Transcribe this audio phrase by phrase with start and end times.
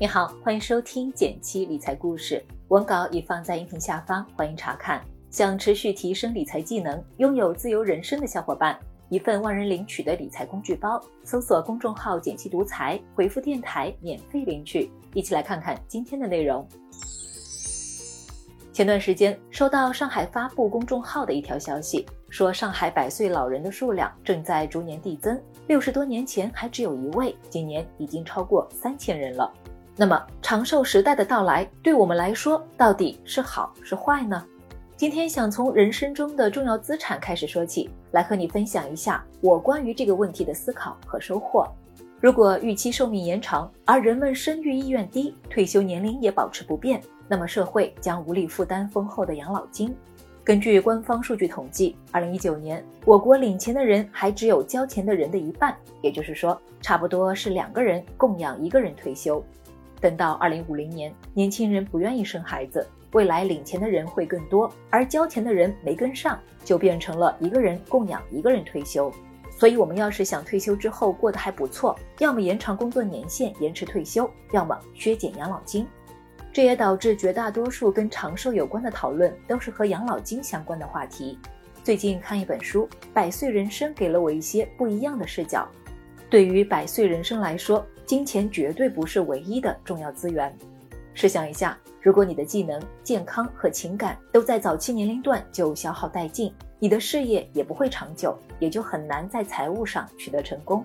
[0.00, 5.00] 你好，欢迎收听简七理财故事，文稿已放在音频下方，欢迎查看。
[5.30, 8.76] 想持续提升理财技能，拥有自由人生的小伙伴，
[9.08, 14.90] 一份万人领取的理财工具包，搜索公众号“简七独裁，回复“电台”免费领取。
[15.12, 16.66] 一起来看看今天的内容。
[18.72, 29.48] 前段时间收到上海发布公众号的一条消息，说上海百岁老人的数量正在逐年递增，六十多年前还只有一位，今年已经超过三千人了。
[29.96, 34.44] 那么长寿时代的到来，对我们来说到底是好是坏呢？
[34.96, 41.64] 今天想从人生中的重要资产开始说起，来和你分享一下我关于这个问题的思考和收获。
[42.20, 49.94] 如果预期寿命延长，而人们生育意愿低，退休年龄也保持不变，那么社会将无力负担丰厚的养老金。
[50.42, 59.42] 根据官方数据统计，二零一九年我国领钱的人还只有交钱的人的一半，也就是说，差不多是两个人供养一个人退休。
[60.04, 69.10] 等到二零五零年，年轻人不愿意生孩子，未来领钱的人会更多，而交钱的人没跟上，就变成了一个人供养一个人退休。
[69.58, 75.86] 所以，我们要是想退休之后过得还不错，要么延长工作年限，延迟退休，要么削减养老金。
[76.52, 81.38] 这也导致绝大多数跟长寿有关的讨论都是和养老金相关的话题。
[81.82, 85.66] 最近看一本书《百岁人生》，给了我一些不一样的视角。
[86.28, 90.54] 对于百岁人生来说，金钱绝对不是唯一的重要资源。
[91.14, 100.84] 试想一下，如果你的技能、健康和情感都在早期年龄段就消耗殆尽，你的事业也不会长久，也就很难在财务上取得成功。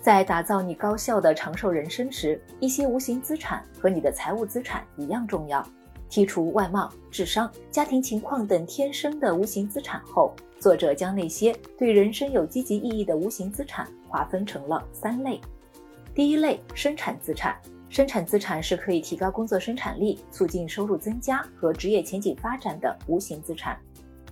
[0.00, 5.66] 在打造你高效的长寿人生时，一些无形资产和你的财务资产一样重要。
[6.08, 15.40] 剔除外貌、智商、家庭情况等天生的无形资产后，作者将那些对人生有积极意义的无形资产划分成了三类。
[16.16, 17.54] 第一类，生产资产。
[17.90, 23.78] 生产资产是可以提高工作生产力、促进收入增加和职业前景发展的无形资产。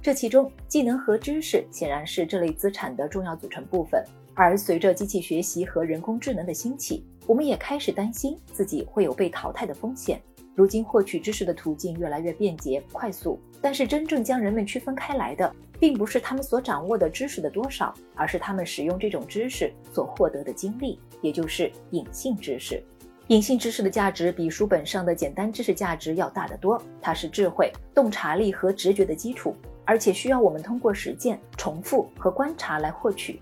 [0.00, 4.02] 这其中，技能和知识显然是这类资产的重要组成部分。
[4.32, 10.18] 而随着机器学习和人工智能的兴起，我们也开始担心自己会有被淘汰的风险。
[10.54, 22.82] 如今，获取知识的途径越来越便捷、快速，但是真正将人们区分开来的，并不是他们所掌握的知识的多少，而是他们使用这种知识所获得的经历，也就是隐性知识。
[23.28, 33.40] 隐性知识的价值比书本上的简单知识价值要大得多，它是智慧、洞察力和直觉的基础，而且需要我们通过实践、重复和观察来获取。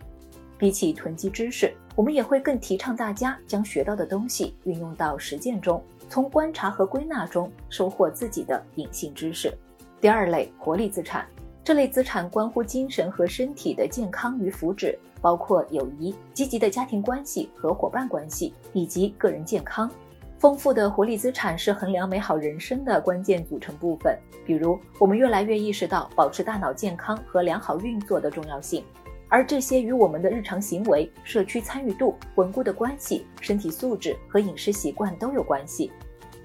[0.56, 9.50] 比起囤积知识，我们也会更提倡大家将学到的东西运用到实践中，从观察和归纳中收获自己的隐性知识。
[9.98, 11.26] 第二类活力资产。
[11.64, 19.90] 这类资产关乎精神和身体的健康与福祉，包括友谊、积极的家庭关系和伙伴关系，以及个人健康。
[20.38, 24.14] 丰富的活力资产是衡量美好人生的关键组成部分。
[24.44, 28.84] 比如，我们越来越意识到保持大脑健康和良好运作的重要性，
[29.32, 35.90] 而这些与我们的日常行为、社区参与度、稳固的关系、身体素质和饮食习惯都有关系。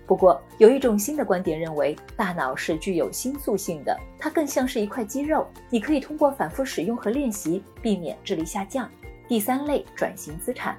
[0.06, 8.90] 不过，有一种新的观点认为，大脑是具有新塑性的，它更像是一块肌肉，你可以通过反复使用和练习，避免智力下降。
[9.28, 10.78] 第三类转型资产，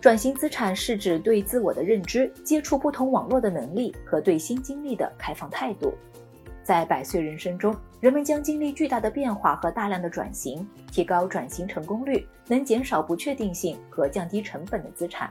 [0.00, 5.94] 转型资产是指对自我的认知、接触不同网络的能力和对新经历的开放态度。
[6.66, 15.30] 在百岁人生中，人们将经历巨大的变化和大量的转型，提高转型成功率，能减少不确定性和降低成本的资产。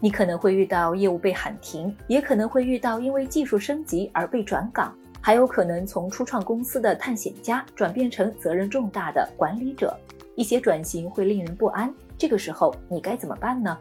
[0.00, 9.96] 你可能会遇到业务被喊停，也可能会遇到因为技术升级而被转岗，还有可能从初创公司的探险家转变成责任重大的管理者。
[10.34, 13.78] 一些转型会令人不安，这个时候你该怎么办呢？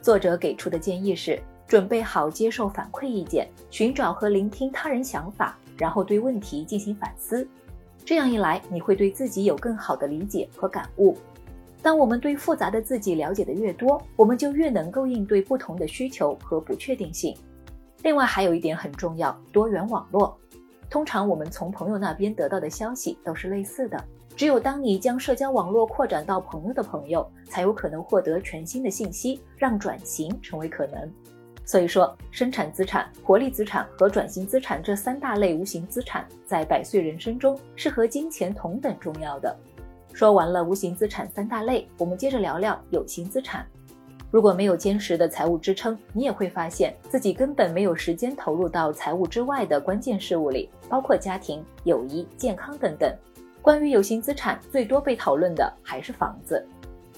[0.00, 7.48] 作者给出的建议是：准备好接受反馈意见，寻找和聆听他人想法，然后对问题进行反思。
[8.04, 11.16] 这样一来，你会对自己有更好的理解和感悟。
[11.82, 17.34] 当我们对复杂的自己了解的越多，我们就越能够应对不同的需求和不确定性。
[18.02, 20.38] 另外还有一点很重要，多元网络。
[20.90, 24.02] 通常我们从朋友那边得到的消息都是类似的，
[24.36, 31.10] 只有当你将社交网络扩展到朋友的朋友，才有可能获得全新的信息，让转型成为可能。
[31.70, 39.56] 所以说，生产资产、活力资产和转型资产这三大类无形资产，在百岁人生中是和金钱同等重要的。
[40.12, 43.64] 说完了无形资产三大类，我们接着聊聊有形资产。
[44.32, 53.16] 如果没有坚实的财务支撑，你也会发现自己根本没有时间投入到财务之外的关键事物里，包括家庭、友谊、健康等等。
[53.62, 56.66] 关于有形资产，最多被讨论的还是房子。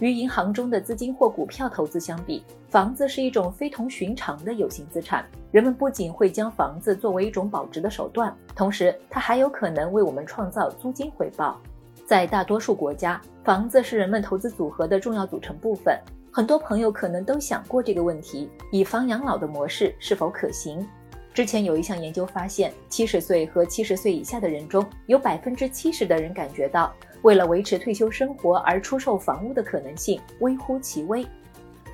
[0.02, 5.24] 与银行中的资金或股票投资相比，房子是一种非同寻常的有形资产。
[5.52, 11.60] 人们不仅会将房子作为一种保值的手段，同时它还有可能为我们创造租金回报。
[12.04, 15.96] 在大多数国家，房子是人们投资组合的重要组成部分。
[16.32, 20.84] 很多朋友可能都想过这个问题：以房养老的模式是否可行？
[21.32, 26.92] 之前有一项研究发现，七十岁和七十岁以下的人中有百分之七十的人感觉到。
[27.22, 31.26] 为了维持退休生活而出售房屋的可能性微乎其微。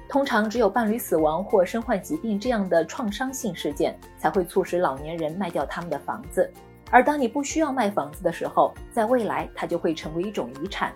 [0.08, 6.50] 通常只有伴侣死亡或身患疾病这样的创伤性事件才会促使老年人卖掉他们的房子。
[6.90, 10.90] 而当你不需要卖房子的时候，在未来它就会成为一种遗产。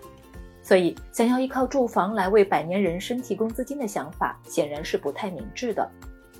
[0.63, 5.87] 所以，想要依靠住房来为百年人生提供资金的想法显然是不太明智的。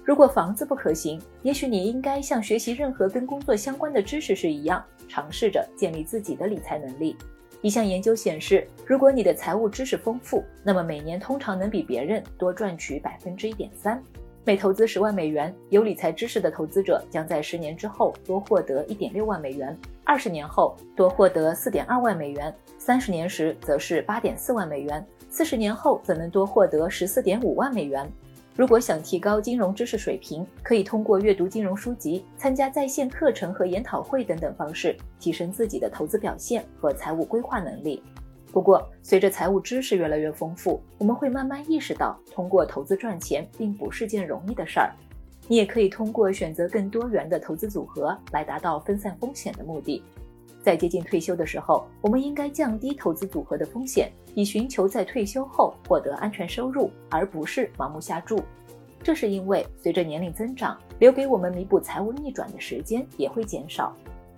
[0.04, 7.16] 如果房子不可行，也许你应该像学习任何跟工作相关的知识时一样，尝试着建立自己的理财能力。
[7.63, 14.04] 一项研究显示，如果你的财务知识丰富，那么每年通常能比别人多赚取百分之一点三。
[14.44, 28.12] 每投资十万美元，有理财知识的投资者将在十年之后多获得一点六万美元，二十年后多获得四点二万美元，三十年时则是八点四万美元，四十年后则能多获得十四点五万美元。
[28.56, 38.04] 如果想提高金融知识水平，可以通过阅读金融书籍、参加在线课程和研讨会等等方式，提升自己的投资表现和财务规划能力。
[38.52, 44.94] 不过，随着财务知识越来越丰富，我们会慢慢意识到，通过投资赚钱并不是件容易的事儿。
[45.48, 50.04] 你也可以通过选择更多元的投资组合来达到分散风险的目的。
[50.63, 58.42] 在接近退休的时候，我们应该降低投资组合的风险，以寻求在退休后获得安全收入，而不是盲目下注。
[59.04, 63.94] 这是因为随着年龄增长，留给我们弥补财务逆转的时间也会减少。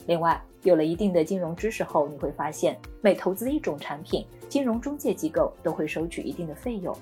[0.07, 6.95] 另外，有了一定的金融知识后，你会发现每投资一种产品，金融中介机构都会收取一定的费用。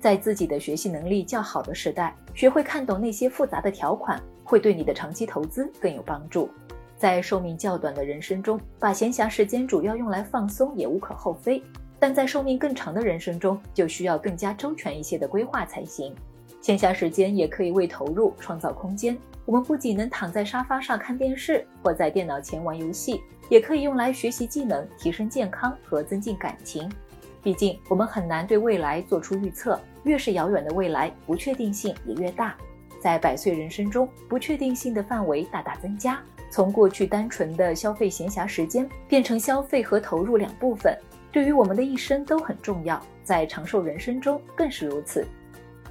[0.00, 6.50] 在自己的学习能力较好的时代，学会看懂那些复杂的条款，会对你的长期投资更有帮助。
[7.04, 11.62] 在寿命较短的人生中，把闲暇时间主要用来放松也无可厚非。
[11.98, 16.14] 但在寿命更长的人生中，就需要更加周全一些的规划才行。
[16.62, 19.14] 闲暇时间也可以为投入创造空间。
[19.44, 26.90] 我们不仅能躺在沙发上看电视或在电脑前玩游戏，也可以用来学习技能、提升健康和增进感情。
[27.42, 32.56] 毕竟，我们很难对未来做出预测，越是遥远的未来，不确定性也越大。
[32.98, 36.18] 在百岁人生中，不确定性的范围大大增加。
[36.54, 40.96] 从过去单纯的消费闲暇时间，变成消费和投入两部分，
[41.32, 45.26] 对于我们的一生都很重要，在长寿人生中更是如此。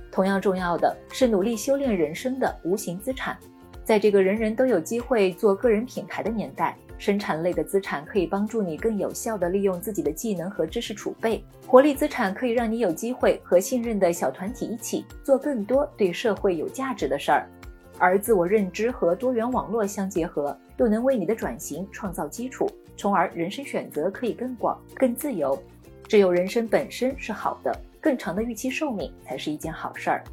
[0.10, 3.38] 同样重要的是努力修炼人生的无形资产。
[3.84, 17.50] 在这个人人都有机会做个人品牌的年代，生产类的资产可以帮助你更有效地利用自己的技能和知识储备；活力资产可以让你有机会和信任的小团体一起做更多对社会有价值的事儿。
[18.04, 25.58] 而自我认知和多元网络相结合，又能为你的转型创造基础，从而人生选择可以更广、更自由。
[26.06, 30.24] 只有人生本身是好的，更长的预期寿命才是一件好事儿。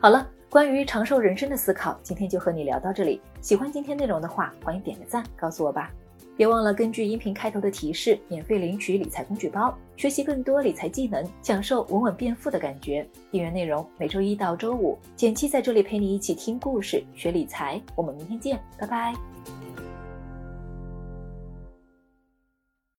[0.00, 3.20] 好了，关于长寿人生的思考，今天就和你聊到这里。
[3.42, 5.90] 喜欢今天内容的话，欢迎点个赞，告诉我吧。
[6.36, 13.06] 别忘了根据音频开头的提示，免费领取理财工具包，学习更多理财技能，享受稳稳变富的感觉。
[13.30, 17.80] 订阅内容每周一到周五，简七在这里陪你一起听故事、学理财。
[17.94, 19.63] 我们明天见，拜拜。